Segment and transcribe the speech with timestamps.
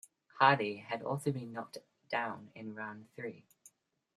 [0.39, 1.77] Hardy had also been knocked
[2.09, 3.45] down in round three.